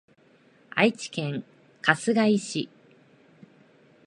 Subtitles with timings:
[0.71, 1.45] 愛知県
[1.83, 2.69] 春日井市